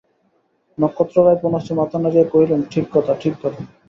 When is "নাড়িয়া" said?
1.99-2.25